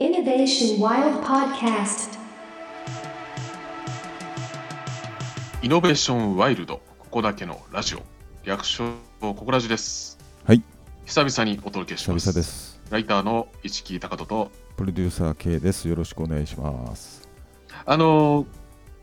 [0.00, 2.16] Innovation Wild Podcast.
[5.60, 8.02] イノベーションワイルド、ここだけのラジオ、
[8.44, 10.16] 略称ここラジです。
[10.44, 10.62] はい、
[11.04, 12.26] 久々にお届けし久ます。
[12.28, 12.80] 々です。
[12.90, 15.88] ライターの市木隆人と、プロデューサー K です。
[15.88, 17.28] よろしくお願いします。
[17.84, 18.46] あのー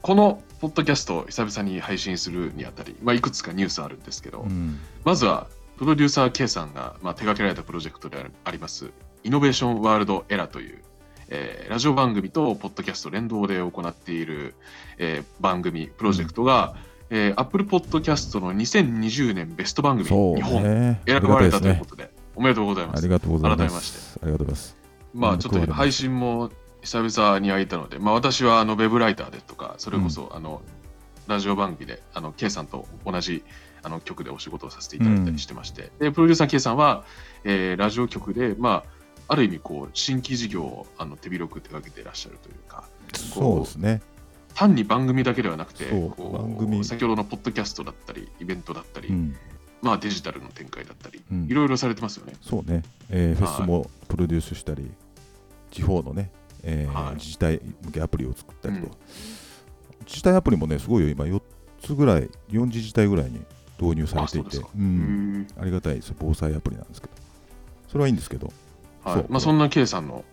[0.01, 8.91] このポッドキャストを久々に配信するにあたり、まあ、いくつかニュースあるんですけど、うん、まずはプロデューサー K さんが、まあ、手掛けられたプロジェクトであります、
[9.25, 10.83] イノベーションワールドエラという、
[11.29, 14.53] えーラジオ番組とポッドキャスト連動で行っている、
[14.99, 16.75] えー番組、プロジェクトが、
[17.09, 21.01] えー、Apple Podcast の2020年ベスト番組日本ね。
[21.07, 22.99] 選ばれたということで、おめでとうございます。
[22.99, 23.61] ありがとうございます。
[23.61, 24.77] 改めましてありがとうございます。
[25.15, 26.51] まあちょっと配信も
[26.81, 30.61] 久々に開いたので、まあ私はあのウェブライターでとか、それこそあの、
[31.25, 33.43] ラジオ番組で、あの、K さんと同じ
[33.81, 37.03] あの曲でお仕事をさせていただいたりしてまして、で、プロデューサー K さんは、
[37.43, 38.94] えーラジオ局で、まあ、
[39.27, 44.01] ある意味こう、新規事業をあの手広く手掛けていらっしゃるというか、そうですね。
[44.53, 49.35] 単に番組だけではなくて、番組先ほどのポッドキャストだったり、イベントだったり、うん、
[49.81, 52.33] まあデジタルの展開だったり、うんいろいろされてますよね。
[52.41, 52.83] そうね。
[53.09, 54.89] えーフはいェスもプロデュースしたり、
[55.71, 56.31] 地方のね、
[56.63, 58.91] えーはい自治体向けアプリを作ったりと、うん
[60.05, 61.09] 自治体アプリもね、すごいよ。
[61.09, 61.41] 今4
[61.81, 63.41] つぐらい、4自治体ぐらいに
[63.79, 66.13] 導入されていてあそうん、ーありがたいです。
[66.17, 67.13] 防災アプリなんですけど。
[67.87, 68.53] それはいいんですけど、
[69.05, 69.25] はい。
[69.29, 70.25] まあ、そんな K さんの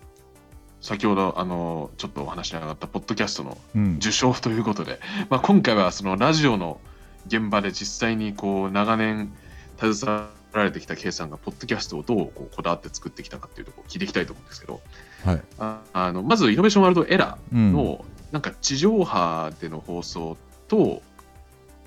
[0.81, 6.81] 先ほどあのちょっとお話に上がったポッドキャストのうん、受賞ということで、 まあ、今回はそのラジオの
[7.27, 9.31] 現場で実際にこう長年
[9.79, 14.81] 携わられてきた K さんがポッドキャストをどうこうこだわって作ってきたかっていうところを聞いていきたいと思うんですけど
[15.23, 15.41] はい。
[15.57, 21.01] ああのまずイノベーションワールドエラーうんの、なんか地上波での放送と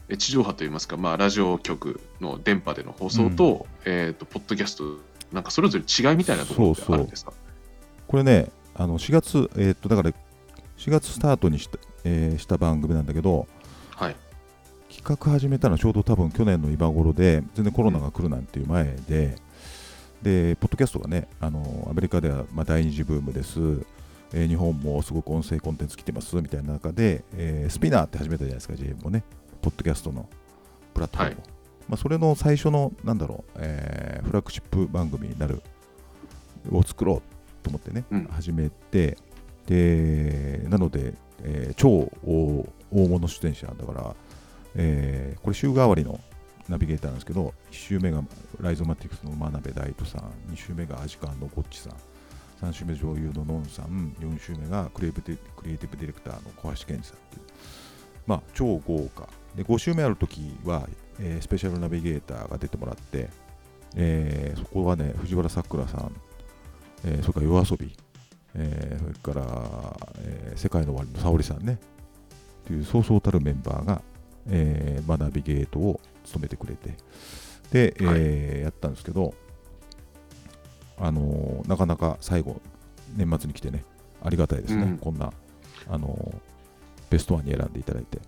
[0.09, 4.99] え地上波といいますか、まあ、ラジオ局の電波での放送と,、えー、とポッドキャスト
[5.33, 7.33] なんかそれぞれ違いみたいなところってあるんですか？
[8.07, 10.11] これね、あの4月、えーっと、だから
[10.79, 13.47] 4月スタートにした,、えーした番組なんだけど、
[13.91, 14.17] はい。
[14.89, 19.37] 企画始めたのはちょうど多分去年の今頃で、全然コロナが来るなんていう前で、
[20.23, 23.59] で、ポッドキャストがね、あのアメリカではまあ第二次ブームです、
[24.33, 29.23] えー日本もすごく音声コンテンツ来てますみたいな中で、えースピナーって始めたじゃないですか、JM もね、
[29.63, 30.29] ポッドキャストの
[30.95, 31.56] プラットフォームを。
[31.89, 35.63] まあ、それの最初の、なんだろう、えーフラッグシップ番組になる、
[36.73, 37.23] を作ろう
[37.63, 38.25] と思ってね、うん。
[38.27, 39.17] 始めて、
[39.67, 41.89] で、なので、えー超
[42.25, 44.17] 大大物出演者だから、
[44.75, 46.21] えーこれ週替わりの
[46.69, 48.23] ナビゲーターなんですけど、1週目が
[48.61, 57.43] ライゾマティクスの真鍋大斗さん、2週目がアジカンのゴッチさん、3週目女優のノンさん、4週目がクリエイティブクリエイティブディレクターの小橋健二さんっていう、
[58.27, 59.29] まあ、超豪華。
[59.55, 60.89] で、5週目あるときは、
[61.21, 63.29] えースペシャルナビゲーターが出てもらって、
[63.95, 66.13] えーそこはね、藤原さくらさん、
[67.05, 67.97] えーそれから夜遊び、
[68.55, 71.79] えーそれから、えー世界の終わりの沙織さんね、
[72.67, 74.03] というそうそうたるメンバーが、
[74.49, 76.95] えーまあ、ナビゲートを務めてくれて、
[77.71, 79.33] で、えーやったんですけど、
[80.99, 82.61] あのーなかなか最後、
[83.17, 83.85] 年末に来てね、
[84.23, 84.99] ありがたいですね、うん。
[84.99, 85.33] こんな、
[85.89, 86.56] あのー
[87.11, 88.19] ベストワンに選んでいただいて。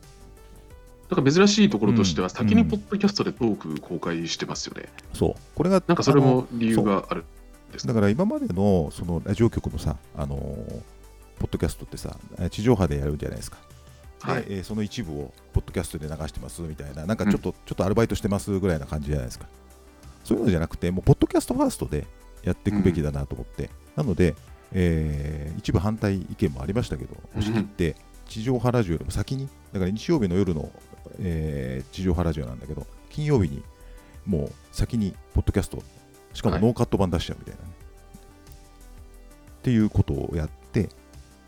[1.10, 4.88] だから珍しいところとしては、うん先にポッドキャストでトーク公開してますよね。
[5.14, 7.24] そう、これが、なんかそれも理由がある
[7.70, 7.92] んですか？
[7.92, 10.82] だから今までのそのラジオ局のさ、あのー
[11.38, 13.58] ポッドキャストってさ、え地上波でやるんじゃないですか。
[14.26, 14.44] ではい。
[14.48, 19.46] えーその一部をポッドキャストで流してますみたいな、なんかちょっと、ちょっとアルバイトしてますぐらいな感じじゃないですか。
[20.24, 22.06] そういうのじゃなくて、もうポッドキャストファーストで
[22.42, 24.34] やっていくべきだなと思って、なので、
[24.72, 27.96] えー一部反対意見もありましたけど、押し切って、
[28.28, 30.70] 地上波ラジオよりも先に、だから日曜日の夜の、
[31.18, 33.62] えー地上波ラジオなんだけど、金曜日に
[34.26, 35.82] もう先にポッドキャスト、
[36.34, 37.70] しかもはいノーカット版出しちゃうみたいなね。
[39.58, 40.88] っていうことをやって、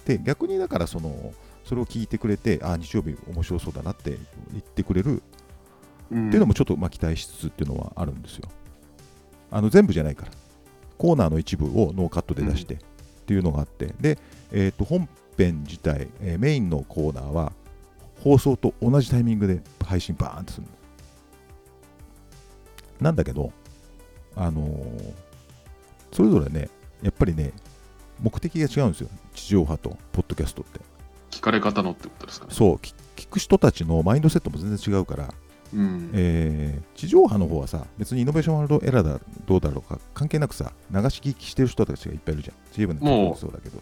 [0.05, 1.33] で、逆にだからその、
[1.65, 4.19] それを聞いてくれて、あ日曜日面白そうだなって
[4.53, 5.23] 言ってくれる
[6.11, 8.49] うんっていうのもちょっとまあ期待しつつっていうのはあるんですよ。
[9.51, 10.33] あの全部じゃないから、
[10.99, 12.79] コーナーの一部をノーカットで出してっ
[13.27, 14.19] ていうのがあって、で、
[14.51, 15.09] えー、と本
[15.45, 17.53] 編自体、えーメインのコーナーは
[18.23, 20.81] 放送と同じタイミングで配信バーンとするんです。
[23.01, 23.53] なんだけど、
[24.37, 25.15] あのー
[26.13, 26.69] それぞれね、
[27.03, 27.53] やっぱりね、
[28.21, 30.81] 目的が違うんですよ、地上波とポッドキャストって。
[31.31, 32.53] 聞かれ方のってことですかね。
[32.55, 35.33] そう、聞聞く人たちのマインドセットも全然違うから、
[35.73, 36.11] うん。
[36.13, 42.57] えー地上波の方はさ、別にイノベーションワールドエラーだどうだろうか関係なくさ、流し聞きしてる人たちがいっぱいいるじゃん。
[42.75, 43.81] チームのもうもそうだけど。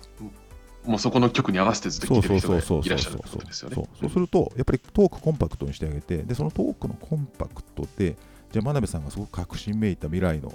[0.88, 3.74] もうそこの曲に合わせてずっとそう聞いてる人がいらっしゃるってことですよね。
[4.00, 8.16] そうすると、やっぱりトークコンパクトにしてあげて、で、そのトークのコンパクトで、
[8.50, 10.52] じゃあ真鍋さんがすごく革新めいた未来の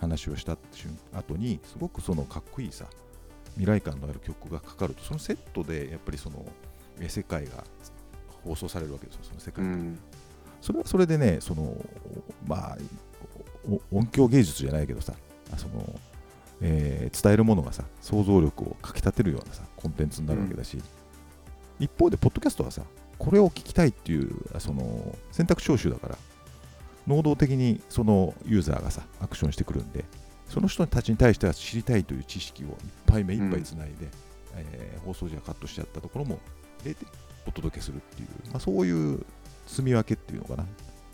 [0.00, 2.86] 話をした瞬後に、すごくそのかっこいいさ、
[3.54, 6.44] 未来感のある曲がかかるとそのセットでやっぱりその
[7.00, 7.64] え世界が
[8.44, 9.98] 放送されるわけですよその世う界が、ん。
[10.60, 11.74] それはそれでねその
[12.46, 12.78] まあ
[13.92, 15.14] お音響芸術じゃないけどさ
[15.52, 16.00] あその、
[16.60, 20.78] えー伝えるものがさ想像力をかきたてるようなさコンテンツになるわけだし、
[21.78, 22.82] 一方でポッドキャストはさ
[23.18, 26.18] これを聞きたいっていうその選択招集だから
[27.06, 30.04] 能動的にそのユーザーがさアクションしてくるんで
[30.48, 32.74] その人たちに対しては知りたいという知識をいっ
[33.06, 34.08] ぱい目いっぱいつないで、
[34.56, 36.38] えー放送時はカットしちゃったところも
[36.82, 37.04] 入れて
[37.46, 39.24] お届けするっていう、まあ、そういう
[39.66, 40.66] 住み分けっていうのかな。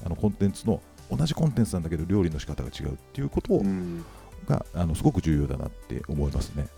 [0.04, 4.04] あのコンテンツの同じコンテンツなんだけど料理の仕方が違うっていうことをうん
[4.48, 6.69] があのすごく重要だなって思いますね。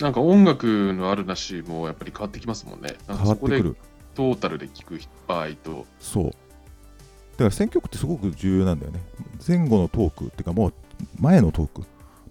[0.00, 2.94] なんか音楽のあるなしもやっぱり変わってきますもんね。
[3.06, 3.76] 変わってくる。
[4.14, 6.24] トータルで聞く場合と、そう。
[6.24, 9.00] だから選曲ってすごく重要なんだよね。
[9.46, 10.72] 前後のトークっていうかもう
[11.20, 11.82] 前のトーク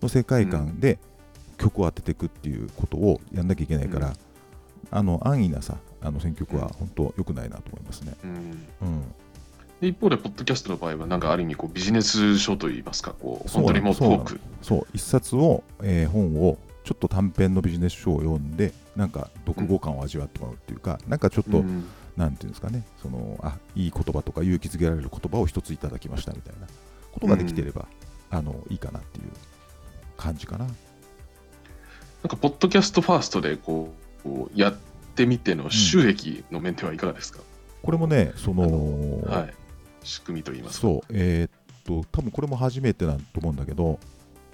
[0.02, 1.00] の世界観で
[1.58, 4.14] 曲を当てていくっていうことをやんなきゃいけないから、うん。
[4.90, 9.04] あの安易なさあの選曲は本当良くないなと思いますね、うん、うん、
[9.82, 14.40] で一方で、ポッドキャストの場合は、なんかある意味こうビジネス書といいますか、こう本当にもうトーク。
[14.62, 21.86] そう一冊を、えー本をちょっと短編のビジネス書を読んでなんか読後感を味わってもらうっていうか、なんかちょっと、うん
[22.18, 26.66] なんていうんですかねそのあいい言葉とか勇気づけられる言葉を一ついただきましたみたいな
[27.12, 27.86] ことができてれば、
[28.32, 29.26] あのいいかなっていう
[30.18, 30.66] 感じかな。
[30.66, 30.74] なん
[32.28, 33.94] か、ポッドキャストファーストでこ
[34.24, 34.76] うこうやっ
[35.14, 37.40] てみての収益の面ではいかがですか、
[37.84, 39.54] これもねその、はい、
[40.04, 40.82] 仕組みといいますか。
[40.82, 41.02] そう。
[41.12, 41.52] えーっ
[41.84, 44.00] と多分これも初めてだと思うんだけど、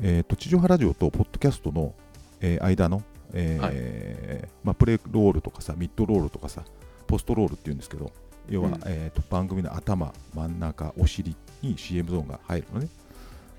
[0.01, 1.93] えーっと地上波ラジオとポッドキャストの、
[2.41, 3.03] えー間の、
[3.33, 6.63] えーまあ、プレイロールとかさミッドロールとかさ
[7.07, 8.11] ポストロールっていうんですけど
[8.49, 8.73] 要は、うん。
[8.85, 12.87] えーっと番組の頭真ん中お尻に CM ゾーンが入るのね、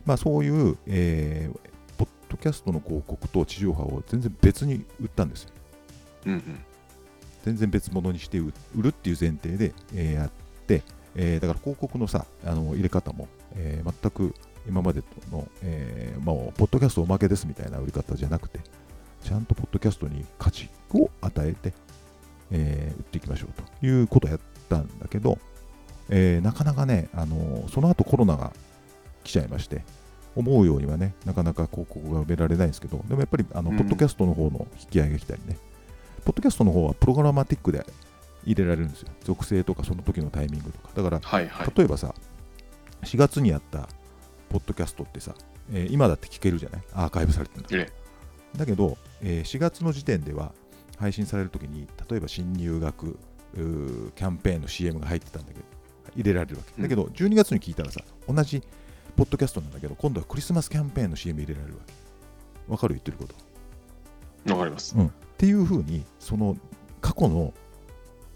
[0.07, 1.59] まあ、そういう、えー
[1.97, 5.51] ポッドキャストの広告と地上波を全然別に売ったんですよ。
[6.27, 6.43] うんうん。
[7.45, 10.31] 全然別物にして売売るっていう前提で、えーやっ
[10.67, 10.83] て、
[11.16, 14.34] えーだから広告のさあの入れ方も、えー全く
[14.66, 18.61] 今までの、えーまあ、ポッドキャストおまけですみたいな売り方じゃなくて
[19.22, 21.75] ちゃんとポッドキャストに価値を与えて、
[22.50, 25.38] えー売っていきましょうということをやったんだけど、
[26.08, 28.52] えーなかなかね、あのーその後コロナが
[29.22, 29.82] 来ちゃいまして
[30.37, 33.76] 思うようにはねなかなか広告が埋められないんですけどでもやっぱりあの、うん。
[33.76, 35.56] ポッドキャストの方の引き上げが来たりね
[36.25, 37.84] ポッドキャストの方はプログラマティックで
[38.44, 39.08] 入れられるんですよ。
[39.25, 40.91] 属性とかその時のタイミングとか。
[40.94, 41.73] だから、はいはい。
[41.76, 42.14] 例えばさ、
[43.02, 43.88] 4月にやった
[44.49, 45.35] ポッドキャストってさ、
[45.73, 46.82] えー今だって聞けるじゃない？
[46.94, 47.93] アーカイブされてるんだえ
[48.56, 50.52] だけど、えー4月の時点では
[50.99, 53.19] 配信されるときに、例えば新入学
[53.55, 55.64] キャンペーンの CM が入ってたんだけど、
[56.17, 56.73] 入れられるわけ。
[56.76, 58.62] うんだけど、12月に聞いたらさ、同じ
[59.17, 61.93] ポッドキャストなんだけど、今度はクリスマスキャンペーンの CM 入れられるわけ。
[62.73, 62.94] わかる？
[62.94, 64.52] 言ってること。
[64.52, 64.94] わかります。
[64.97, 66.56] っていうふうに、その
[67.00, 67.52] 過去の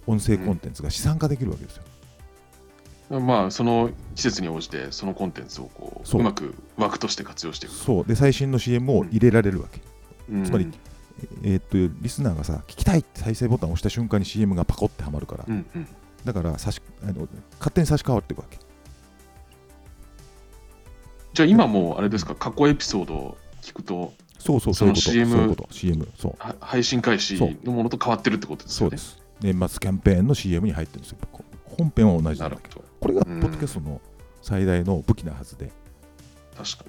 [0.08, 3.20] 音声コンテンツが資産化できるわけですよ。
[3.20, 7.75] まあ、その季節に応じて、そのコンテンツをこうそううまく枠として活用していく。
[7.75, 8.05] そう。
[8.05, 9.81] で、最新の CM を入れられるわけ。
[10.31, 10.70] うんつまり
[11.43, 15.88] えーっと、リスナーがさ、聞きたいって再生ボタンを押した瞬間に CM がパコってはまるから、うんうん。
[16.25, 17.28] だから差しあの
[17.58, 18.58] 勝手に差し替わっていくわけ。
[21.34, 25.11] じゃあ今もうあれですか、過去エピソードを聞くと、そうそう、そういうこと。
[25.11, 25.69] CM そういうこと。
[25.72, 26.08] CM。
[26.16, 26.34] そう。
[26.38, 27.34] は配信開始
[27.64, 28.97] のものと変わってるってことですよね。
[28.97, 29.27] そうです。
[29.40, 31.18] 年末キャンペーンの CM に入ってるんですよ。
[31.33, 32.85] こ本編は同じなだけど。
[33.00, 34.00] これがポうんッドキャストの
[34.42, 35.71] 最大の武器なはずで、
[36.57, 36.85] 確か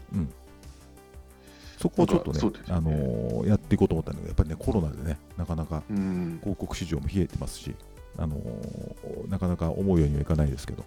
[1.78, 5.98] そこをちょっとね、ねあのーやっていこうと思ったんだけど、やっぱりね、コロナでね、なかなかに。
[5.98, 6.40] うん。
[6.42, 7.74] 広告市場も冷えてますし、
[8.18, 10.84] あのーなかなか思うようにはいかないですけど、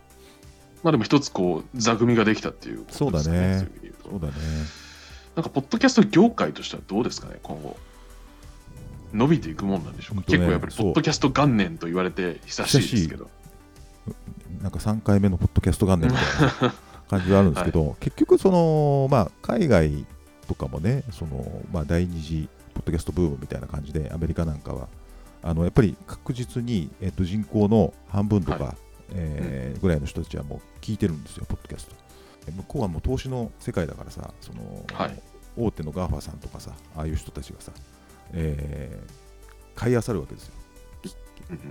[0.82, 3.68] まあでも一つこう、座組ができたっていうことですかそうだね
[4.02, 4.32] そうだね。
[5.36, 7.76] なんか、ポッドキャスト業界としてはどうですかね、今後。
[9.12, 10.20] 伸びていくもんなんでしょうか？
[10.22, 13.30] ね結構やっぱり、ポッドキャスト元年と言われて久しいですけど。
[14.62, 16.74] なんか3回目のポッドキャスト元年みたいな
[17.08, 20.06] 感じはあるんですけど、結局その、まあ、海外
[20.46, 24.88] とかもねその、まあ、第二次ポッドキャストブームみたいな感じでアメリカなんかは
[25.42, 28.76] あのやっぱり確実に、えっと、人口の半分とか、は
[29.14, 31.94] えーぐらいの人たちはもう聞いてるんですよポッドキャスト。
[32.52, 35.22] 向こうはもう投資の世界だからさその、はい。
[35.56, 37.72] 大手の GAFA さんとかさああいう人たちがさ、
[38.32, 39.12] えー
[39.74, 40.54] 買い漁るわけですよ。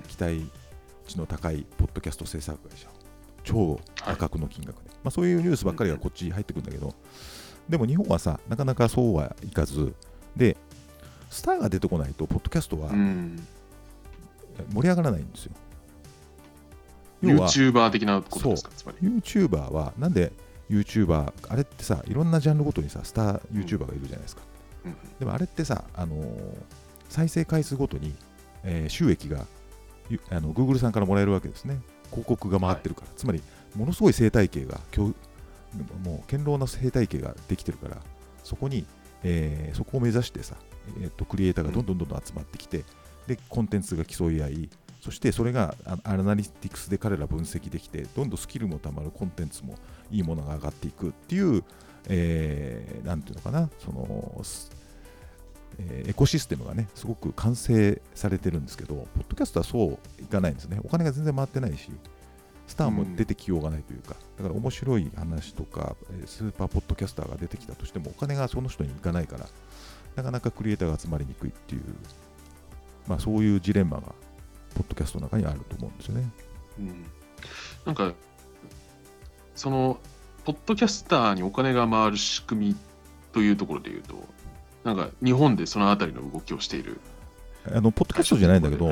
[0.08, 0.50] 期待
[1.08, 2.88] 値の高いポッドキャスト制作会社
[3.44, 6.96] 超破格の金額で、まあ、そういうニュースばっかりがこっちに入ってくるんだけど、
[7.70, 9.94] でも日本はさなかなかそうはいかず。
[10.36, 10.58] で
[11.30, 13.48] スターが出てこないとポッドキャストはうん。
[14.74, 15.53] 盛り上がらないんですよ、
[17.22, 19.08] 要は YouTuber 的なことですか、つまり。
[19.08, 20.34] YouTuber はなんで
[20.70, 24.41] YouTuber あれってさいろんなジャンルごとにさスター YouTuber がいるじゃないですか、
[24.85, 26.57] うんでもあれってさ、あのー
[27.09, 28.15] 再生回数ごとに、
[28.63, 29.45] えー収益が
[30.09, 31.79] ゆあの Google さんからもらえるわけですね。
[32.09, 33.07] 広告が回ってるから。
[33.15, 33.41] つまり、
[33.75, 34.79] ものすごい生態系が、
[36.03, 37.97] もう堅牢な生態系ができてるから、
[38.43, 38.85] そこに、
[39.23, 40.55] えーそこを目指してさ、
[41.00, 42.83] えーと、クリエイターがどんどんどんどん集まってきて、
[43.27, 44.69] で、コンテンツが競い合い、
[45.00, 49.75] そしてそれがあアナリティクスで彼ら分析できて、どんどんスキルもたまるコンテンツも
[50.11, 51.63] いいものが上がっていくっていう、
[52.08, 54.41] えーなんていうのかな、その、
[55.79, 60.79] えエコシステムがね、すごく完成されてるんですけど、ポッドキャストはそういかないんですね。
[60.84, 61.89] お金が全然回ってないし、
[62.67, 69.48] スターも出てきようがないというか、だから面白い話とか、スーパーポッドキャスターが出てきたとしても、お金がその人にいかないから、
[70.15, 71.81] なかなかクリエイターが集まりにくいっていう、
[73.08, 74.03] まあそういうジレンマが、
[74.75, 76.31] ポッドキャストの中にあると思うんですよね。
[76.79, 77.05] うん
[77.86, 78.13] なんか、
[79.55, 80.00] その、
[80.43, 82.75] ポッドキャスターにお金が回る仕組み
[83.31, 84.15] というところで言うと、
[84.83, 87.00] なんか日本でそのあたりの動きをしている。
[87.71, 88.88] あの、ポッドキャストじゃないんだけど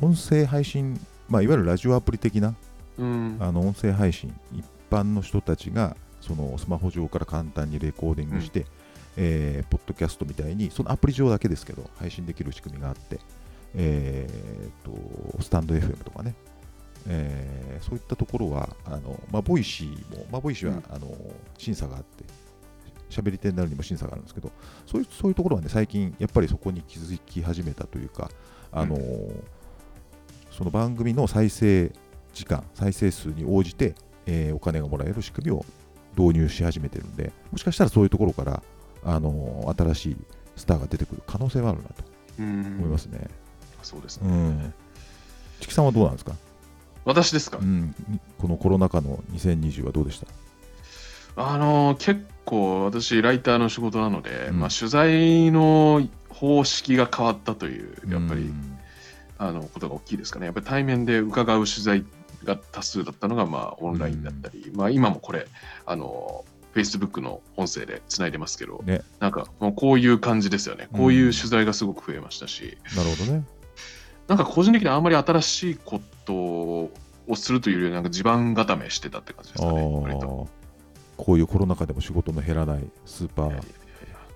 [0.00, 2.54] 音声配信、まあ、いわゆるラジオアプリ的な
[2.98, 3.36] うん。
[3.40, 8.66] あの音声配信、一般の人たちがそのスマホ上から簡単にレコーディングして、
[9.16, 13.20] えーポッドキャストみたいに、そのアプリ上だけですけど、配信できる仕組みがあって、
[13.74, 16.34] えーとスタンド FM とかね、
[17.08, 21.14] えーそういったところは、あのまあ、ボイシーも、まあ、ボイシーは、うんあの
[21.58, 22.24] 審査があって、
[23.10, 24.50] 喋り手になるにも審査があるんですけど、
[24.86, 28.30] そういうそういうところはね、最近、やっぱりそこに気づき始めたというか、
[28.72, 28.98] あの
[30.50, 31.92] その番組の再生
[32.32, 33.94] 時間、再生数に応じて、
[34.26, 35.64] えーお金がもらえる仕組みを
[36.16, 38.62] 導入し始めてるんで、もしかしたらそういうところから、
[39.04, 40.16] あの新しい
[40.56, 41.94] スターが出てくる可能性はあるなと
[42.40, 43.28] うん思いますね。
[43.82, 44.28] そうですね。
[44.28, 44.74] うん。
[45.60, 46.32] チキさんはどうなんですか、
[47.06, 47.94] 私ですか、うん、
[48.38, 50.26] このコロナ禍の2020はどうでした？
[51.36, 54.60] あの結構私ライターの仕事なので、うん。
[54.60, 58.78] まあ、取材の方式が変わったというやっぱり、うん。
[59.38, 60.46] あのことが大きいですかね。
[60.46, 62.04] やっぱり対面で伺う取材
[62.44, 65.46] が多数だったのが、まあ、オンラインだったり、まあ、今もこれ
[65.84, 66.44] あの
[66.74, 69.02] Facebook の音声でつないでますけど、ね。
[69.20, 70.88] なんかもうこういう感じですよね。
[70.92, 73.44] こういう取材がすごく増えましたし、なるほどね。
[74.28, 76.90] なんか個人的にあんまり新しいことを
[77.34, 80.48] するというよりなんか地盤固めしてたって感じですかね割と。
[81.16, 83.62] こういうコロナ禍でも仕事の減らないスーパー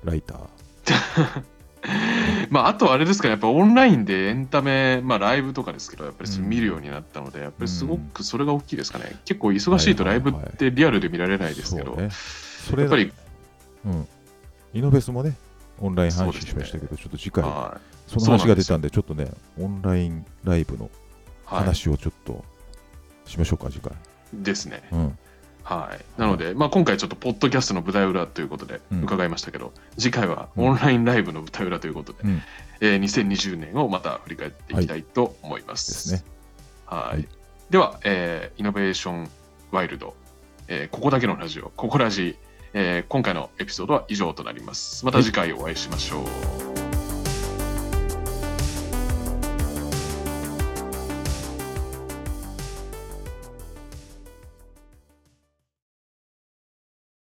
[0.05, 1.45] ライター。
[2.51, 9.17] まあ、あとあれですかね、やっぱオンラインでエンタメ、まあ、ライブとかですけど、やっぱり見るようになったので、やっぱりすごくそれが大きいですかね。
[9.25, 12.11] 結構忙しいとライブってリアルで見られないですけど、そうね。
[12.11, 13.13] それやっぱり、
[13.87, 14.09] うん。
[14.75, 15.37] イノベスもね、
[15.81, 20.89] オンライン配信しましたけど、ちょっと次回、はその話が出たんで、ちょっとね、オンラインライブのい、
[21.47, 22.45] は話をちょっと
[23.27, 23.93] しましょうか、次回。
[23.93, 24.83] い、ですね。
[24.93, 25.19] うん。
[25.63, 26.21] はい。
[26.21, 32.43] なので、まあ、今回ちょっとポッドキャストの舞台裏ということでうん伺いましたけど、次回はオンラインライブの舞台裏ということで、うん
[32.81, 36.11] えー2020年をまた振り返っていきたいと思います。
[36.11, 36.31] ですね。
[36.87, 37.17] はい。
[37.17, 37.29] はい
[37.71, 39.31] では、えーイノベーション
[39.71, 40.15] ワイルド、
[40.67, 42.37] えーここだけのラジオ、ここラジ、
[42.73, 45.05] えー今回のエピソードは以上となります。
[45.05, 46.60] また次回お会いしましょう。